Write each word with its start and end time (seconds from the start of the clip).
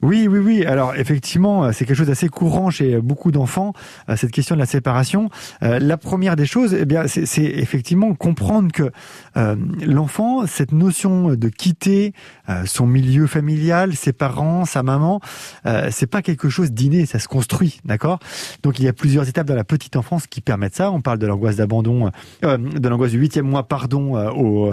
Oui, 0.00 0.28
oui, 0.28 0.38
oui. 0.38 0.64
Alors 0.64 0.94
effectivement, 0.94 1.72
c'est 1.72 1.84
quelque 1.84 1.96
chose 1.96 2.06
d'assez 2.06 2.28
courant 2.28 2.70
chez 2.70 3.00
beaucoup 3.00 3.32
d'enfants, 3.32 3.72
euh, 4.08 4.14
cette 4.14 4.30
question 4.30 4.54
de 4.54 4.60
la 4.60 4.66
séparation. 4.66 5.28
Euh, 5.64 5.80
la 5.80 5.96
première 5.96 6.36
des 6.36 6.46
choses, 6.46 6.72
eh 6.72 6.84
bien, 6.84 7.08
c'est 7.08 7.42
effectivement 7.42 8.14
comprendre 8.14 8.70
que 8.70 8.92
euh, 9.36 9.56
l'enfant, 9.84 10.46
cette 10.46 10.70
notion 10.70 11.34
de 11.34 11.48
quitter 11.48 12.12
son 12.64 12.86
milieu 12.86 13.26
familial, 13.26 13.94
ses 13.96 14.12
parents, 14.12 14.64
sa 14.64 14.82
maman, 14.82 15.20
c'est 15.90 16.06
pas 16.06 16.22
quelque 16.22 16.48
chose 16.48 16.72
d'inné, 16.72 17.04
ça 17.04 17.18
se 17.18 17.28
construit, 17.28 17.80
d'accord? 17.84 18.20
Donc 18.62 18.78
il 18.78 18.86
y 18.86 18.88
a 18.88 18.94
plusieurs 18.94 19.28
étapes 19.28 19.46
dans 19.46 19.54
la 19.54 19.64
petite 19.64 19.96
enfance 19.96 20.26
qui 20.26 20.40
permettent 20.40 20.76
ça. 20.76 20.90
On 20.90 21.02
parle 21.02 21.18
de 21.18 21.26
l'angoisse 21.26 21.56
d'abandon, 21.56 22.10
de 22.42 22.88
l'angoisse 22.88 23.10
du 23.10 23.18
huitième 23.18 23.46
mois, 23.46 23.64
pardon, 23.64 24.16
au, 24.30 24.72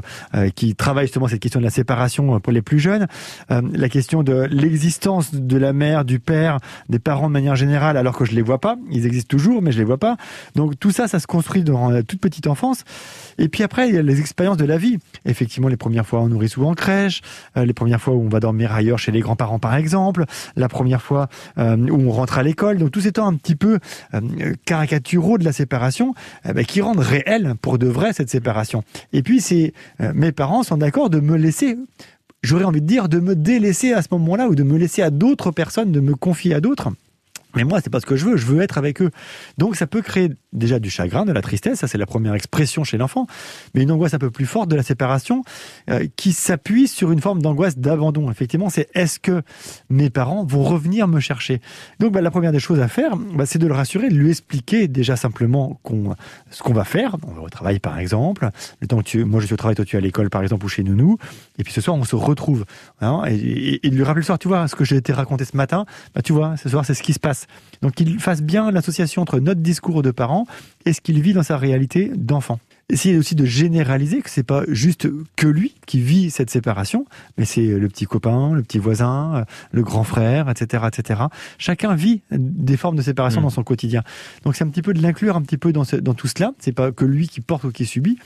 qui 0.56 0.76
travaille 0.76 1.06
justement 1.06 1.28
cette 1.28 1.42
question 1.42 1.60
de 1.60 1.66
la 1.66 1.72
séparation 1.72 2.40
pour 2.40 2.54
les 2.54 2.62
plus 2.62 2.80
jeunes. 2.80 3.08
la 3.50 3.90
question 3.90 4.24
de 4.24 4.48
l'existence 4.50 5.15
de 5.34 5.58
la 5.58 5.74
mère, 5.74 6.06
du 6.06 6.20
père, 6.20 6.60
des 6.90 7.00
parents 7.00 7.28
de 7.28 7.34
manière 7.34 7.56
générale, 7.56 7.98
alors 7.98 8.18
que 8.18 8.26
je 8.26 8.34
les 8.34 8.42
vois 8.42 8.60
pas. 8.60 8.78
Ils 8.92 9.06
existent 9.06 9.30
toujours, 9.30 9.62
mais 9.62 9.72
je 9.72 9.78
les 9.78 9.84
vois 9.84 9.98
pas. 9.98 10.18
Donc 10.56 10.80
tout 10.80 10.92
ça, 10.92 11.08
ça 11.08 11.20
se 11.20 11.28
construit 11.28 11.64
dans 11.64 11.90
la 11.90 12.04
toute 12.04 12.20
petite 12.20 12.48
enfance. 12.48 12.84
Et 13.38 13.50
puis 13.50 13.64
après, 13.64 13.90
il 13.90 13.96
y 13.96 13.98
a 13.98 14.02
les 14.02 14.20
expériences 14.20 14.58
de 14.58 14.66
la 14.66 14.78
vie. 14.78 14.98
Effectivement, 15.26 15.68
les 15.68 15.78
premières 15.78 16.06
fois, 16.06 16.22
on 16.22 16.28
nourrit 16.28 16.50
souvent 16.50 16.72
en 16.72 16.74
crèche. 16.74 17.22
Euh, 17.58 17.66
les 17.66 17.74
premières 17.74 18.02
fois 18.02 18.14
où 18.14 18.22
on 18.22 18.30
va 18.30 18.40
dormir 18.40 18.74
ailleurs 18.74 19.00
chez 19.00 19.12
les 19.12 19.20
grands-parents, 19.20 19.60
par 19.60 19.76
exemple. 19.76 20.26
La 20.56 20.70
première 20.70 21.02
fois 21.02 21.28
euh, 21.58 21.76
où 21.78 22.02
on 22.08 22.12
rentre 22.12 22.38
à 22.38 22.44
l'école. 22.44 22.78
Donc 22.78 22.92
tous 22.92 23.02
ces 23.02 23.12
temps 23.12 23.28
un 23.28 23.36
petit 23.36 23.56
peu 23.56 23.80
euh, 24.14 24.54
caricaturaux 24.66 25.38
de 25.38 25.44
la 25.44 25.54
séparation, 25.54 26.14
ben, 26.44 26.66
qui 26.66 26.82
rendent 26.82 27.00
réel 27.00 27.56
pour 27.62 27.78
de 27.78 27.88
vrai 27.88 28.14
cette 28.14 28.30
séparation. 28.30 28.84
Et 29.14 29.24
puis, 29.24 29.42
c'est 29.42 29.74
mes 30.14 30.32
parents 30.32 30.64
sont 30.64 30.78
d'accord 30.78 31.10
de 31.10 31.20
me 31.20 31.36
laisser 31.38 31.78
j'aurais 32.46 32.64
envie 32.64 32.82
de 32.82 32.88
dire, 32.88 33.10
de 33.10 33.20
me 33.20 33.36
délaisser 33.36 33.94
à 33.94 34.02
ce 34.02 34.08
moment-là 34.12 34.48
ou 34.48 34.56
de 34.56 34.64
me 34.64 34.78
laisser 34.78 35.02
à 35.02 35.10
d'autres 35.10 35.52
personnes, 35.52 35.92
de 35.92 36.00
me 36.00 36.16
confier 36.16 36.54
à 36.54 36.62
d'autres. 36.62 36.90
Mais 37.56 37.64
moi, 37.64 37.82
c'est 37.82 37.90
pas 37.90 38.00
ce 38.00 38.06
que 38.06 38.16
je 38.16 38.26
veux. 38.26 38.38
Je 38.38 38.46
veux 38.46 38.62
être 38.62 38.78
avec 38.78 39.02
eux. 39.02 39.12
Donc, 39.58 39.76
ça 39.76 39.88
peut 39.88 40.02
créer 40.02 40.32
déjà 40.54 40.80
du 40.80 40.90
chagrin, 40.90 41.26
de 41.26 41.32
la 41.32 41.42
tristesse. 41.42 41.80
Ça, 41.80 41.88
c'est 41.88 41.98
la 41.98 42.06
première 42.06 42.34
expression 42.34 42.84
chez 42.84 42.98
l'enfant. 42.98 43.28
Mais 43.74 43.84
une 43.84 43.92
angoisse 43.92 44.14
un 44.14 44.20
peu 44.20 44.32
plus 44.32 44.46
forte 44.46 44.70
de 44.70 44.76
la 44.76 44.84
séparation 44.84 45.44
euh, 45.90 46.08
qui 46.16 46.34
s'appuie 46.34 46.88
sur 46.88 47.12
une 47.12 47.22
forme 47.22 47.42
d'angoisse 47.42 47.78
d'abandon. 47.78 48.30
Effectivement, 48.32 48.70
c'est 48.70 48.90
est-ce 48.94 49.20
que 49.20 49.42
mes 49.90 50.10
parents 50.10 50.46
vont 50.46 50.64
revenir 50.64 51.08
me 51.08 51.20
chercher? 51.20 51.62
Donc, 52.00 52.14
bah, 52.14 52.22
la 52.22 52.32
première 52.32 52.52
des 52.52 52.60
choses 52.60 52.80
à 52.80 52.88
faire, 52.88 53.16
bah, 53.16 53.46
c'est 53.46 53.60
de 53.60 53.68
le 53.68 53.74
rassurer, 53.74 54.10
de 54.10 54.16
lui 54.16 54.30
expliquer 54.30 54.88
déjà 54.88 55.16
simplement 55.16 55.80
ce 56.50 56.64
qu'on 56.64 56.74
va 56.74 56.84
faire. 56.84 57.18
On 57.28 57.32
va 57.32 57.42
au 57.42 57.50
travail, 57.50 57.80
par 57.80 58.00
exemple. 58.00 58.50
Le 58.82 58.88
temps 58.88 58.98
que 58.98 59.04
tu, 59.04 59.24
moi, 59.24 59.40
je 59.40 59.46
suis 59.46 59.54
au 59.54 59.58
travail, 59.58 59.76
toi, 59.76 59.86
tu 59.86 59.96
es 59.96 60.00
à 60.00 60.02
l'école, 60.02 60.30
par 60.30 60.44
exemple, 60.44 60.66
ou 60.66 60.70
chez 60.70 60.84
nous. 60.84 61.18
Et 61.58 61.64
puis, 61.64 61.74
ce 61.74 61.82
soir, 61.82 61.96
on 61.96 62.04
se 62.04 62.16
retrouve. 62.16 62.66
Hein, 63.02 63.24
et, 63.28 63.86
et, 63.86 63.90
lui 63.90 64.04
rappeler 64.04 64.22
le 64.22 64.26
soir, 64.26 64.40
tu 64.40 64.48
vois, 64.48 64.68
ce 64.68 64.76
que 64.76 64.84
j'ai 64.84 64.98
été 64.98 65.14
raconté 65.14 65.46
ce 65.46 65.56
matin, 65.56 65.86
bah, 66.14 66.22
tu 66.22 66.34
vois, 66.34 66.58
ce 66.58 66.70
soir, 66.70 66.86
c'est 66.86 66.94
ce 66.94 67.04
qui 67.04 67.14
se 67.14 67.20
passe. 67.20 67.45
Donc 67.82 67.94
qu'il 67.94 68.20
fasse 68.20 68.42
bien 68.42 68.72
l'association 68.72 69.22
entre 69.22 69.40
notre 69.40 69.62
discours 69.62 70.02
de 70.02 70.12
parents 70.12 70.48
et 70.86 70.94
ce 70.94 71.02
qu'il 71.02 71.22
vit 71.22 71.34
dans 71.34 71.44
sa 71.44 71.58
réalité 71.58 72.12
d'enfant. 72.16 72.60
Essayer 72.88 73.18
aussi 73.18 73.34
de 73.34 73.46
généraliser 73.46 74.22
que 74.22 74.30
c'est 74.30 74.44
pas 74.44 74.64
juste 74.68 75.08
que 75.36 75.48
lui 75.48 75.74
qui 75.88 76.00
vit 76.00 76.30
cette 76.30 76.52
séparation, 76.52 77.08
mais 77.38 77.46
c'est 77.46 77.66
le 77.66 77.88
petit 77.88 78.06
copain, 78.06 78.54
le 78.54 78.62
petit 78.62 78.78
voisin, 78.78 79.46
le 79.72 79.82
grand 79.82 80.04
frère, 80.04 80.52
etc., 80.52 80.84
etc. 80.88 81.22
Chacun 81.58 81.96
vit 81.96 82.22
des 82.32 82.78
formes 82.78 82.96
de 82.96 83.02
séparation 83.02 83.42
mmh. 83.42 83.46
dans 83.46 83.50
son 83.50 83.64
quotidien. 83.64 84.04
Donc 84.44 84.56
c'est 84.56 84.64
un 84.64 84.70
petit 84.70 84.84
peu 84.84 84.94
de 84.94 85.02
l'inclure 85.02 85.36
un 85.36 85.42
petit 85.42 85.58
peu 85.58 85.74
dans, 85.74 85.84
dans 86.00 86.14
tout 86.14 86.28
cela. 86.28 86.54
C'est 86.60 86.74
pas 86.74 86.92
que 86.92 87.06
lui 87.06 87.28
qui 87.28 87.42
porte 87.42 87.64
ou 87.64 87.72
qui 87.72 87.88
subit. 87.88 88.20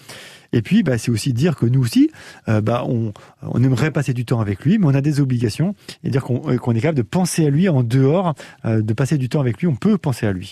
Et 0.54 0.62
puis, 0.62 0.84
bah, 0.84 0.98
c'est 0.98 1.12
aussi 1.12 1.34
dire 1.34 1.56
que 1.56 1.66
nous 1.66 1.82
aussi, 1.82 2.10
euh, 2.48 2.62
bah, 2.62 2.84
on, 2.88 3.14
on, 3.42 3.64
aimerait 3.64 3.92
passer 3.92 4.14
du 4.14 4.26
temps 4.26 4.40
avec 4.40 4.66
lui, 4.66 4.78
mais 4.78 4.88
on 4.88 4.96
a 4.96 5.02
des 5.02 5.20
obligations. 5.20 5.76
Et 6.04 6.10
dire 6.10 6.24
qu'on 6.24 6.50
est 6.50 6.82
capable 6.82 6.98
de 6.98 7.04
penser 7.04 7.46
à 7.46 7.50
lui 7.50 7.70
en 7.70 7.84
dehors, 7.84 8.34
euh, 8.66 8.82
de 8.82 8.94
passer 8.94 9.18
du 9.18 9.30
temps 9.30 9.42
avec 9.42 9.60
lui, 9.60 9.68
on 9.68 9.76
peut 9.76 9.98
penser 9.98 10.26
à 10.26 10.32
lui. 10.32 10.48